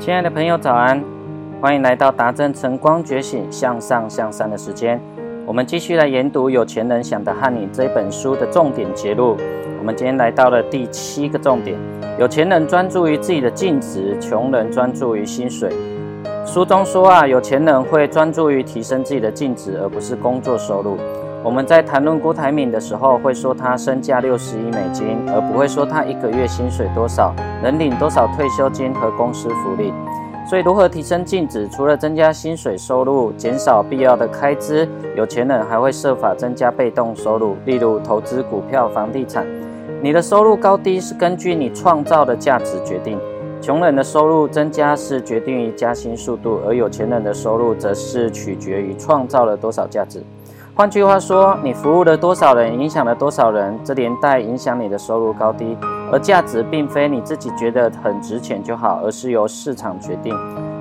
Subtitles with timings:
[0.00, 1.04] 亲爱的朋友，早安！
[1.60, 4.98] 欢迎来到达正晨光觉醒向上向善的时间。
[5.44, 9.36] 我们继续来研读《有钱人想的和你》这本书的重点节录。
[9.78, 11.76] 我们今天来到了第七个重点：
[12.18, 15.70] 有钱人专注于自己的净值，穷人专注于薪水。
[16.46, 20.96] 书中说啊，有钱人会专注于提升自己的净值，而不是工作收入。
[21.42, 29.90] 我们在谈论郭台铭的时候，会说他身价六十亿美金，而不会说他一个月薪水多少，能领多少退休金和公司福利。
[30.46, 31.66] 所以，如何提升净值？
[31.68, 39.46] 除了增加薪水收入，减少必要的开支，有钱人还会设法增加被动收入，例如投资股票、房地产。
[40.02, 43.18] 你的收入高低是根据你创造的价值决定。
[43.62, 50.22] 穷人的收入增加是决定于加薪速度，而有钱人的收入则是取决于创造了多少价值。
[50.80, 55.76] 换句话说，你服务了多少人，影响了多少人，这连带影响你的收入高低。
[56.10, 60.34] 而价值并非你自己觉得很值钱就好，而是由市场决定。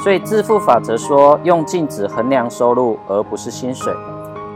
[0.00, 3.94] 所以致富法则说，用净值衡量收入，而不是薪水。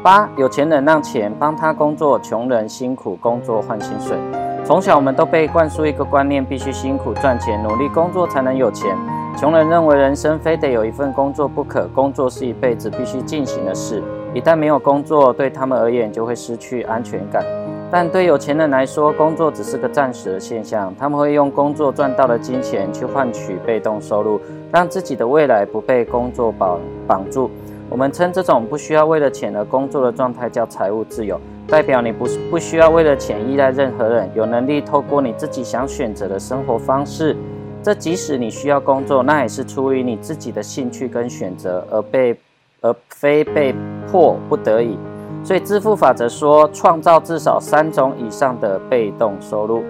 [0.03, 4.19] 八，有钱人让钱帮他工作，穷人辛苦工作换薪水。
[4.65, 8.97] 从小我们都被灌输一个观念，必须辛苦赚钱，努力工作才能有钱。
[9.37, 14.03] 穷人认为人生非得有一份工作不可，工作是一辈子必须进行的事。
[14.35, 17.45] 一旦没有工作，对他们而言就会失去安全感。
[17.91, 20.95] 但对有钱人来说，工作只是个暂时的现象。
[20.99, 24.39] 他们会用工作赚到的金钱去换取被动收入，
[24.71, 27.51] 让自己的未来不被工作绑绑住。
[27.89, 37.35] 我们称这种不需要为了钱而工作的状态叫财务自由，代表你不不需要为了钱依赖任何人，有能力透过你自己想选择的生活方式。
[37.83, 42.37] 这即使你需要工作，那也是出于你自己的兴趣跟选择，而被。
[42.81, 43.75] 而非被
[44.11, 44.97] 迫不得已，
[45.43, 49.83] 所以致富法则说，创造至少三种以上的被动收入。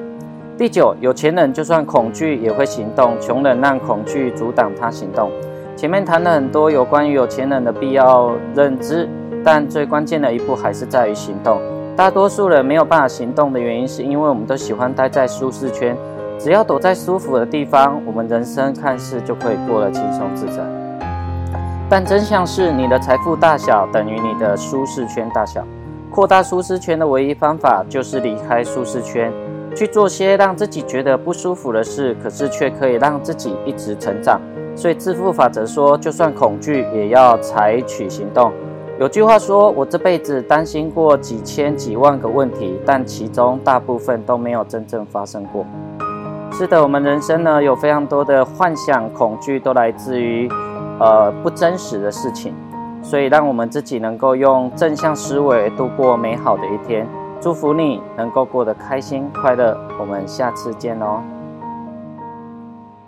[0.56, 5.30] 第九，有钱人就算恐惧也会行动，穷人让恐惧阻挡他行动。
[5.76, 9.08] 前面谈了很多有关于有钱人的必要认知，
[9.44, 11.60] 但最关键的一步还是在于行动。
[11.94, 15.96] 大多数人没有办法行动的原因，是因为我们都喜欢待在舒适圈，
[16.38, 20.87] 只要躲在舒服的地方，我们人生看似就可以过得轻松自在。
[21.90, 25.64] 但真相是，你的财富大小等于你的舒适圈大小。
[26.10, 29.32] 扩大舒适圈的唯一方法就是离开舒适圈，
[29.74, 34.38] 去做些让自己觉得不舒服的事，可是却可以让自己一直成长。
[34.76, 38.52] 所以致富法则说，就算恐惧也要采取行动。
[39.00, 45.64] 有句话说，我这辈子担心过几千几万个问题，但其中大部分都没有真正发生过。
[46.52, 50.50] 是的，我们人生呢有非常多的幻想、恐惧，都来自于。
[51.00, 52.54] 呃，不真实的事情，
[53.02, 57.06] 所以让我们自己能够用正向思维度过美好的一天。
[57.40, 61.22] 祝福你能够过得开心快乐，我们下次见哦。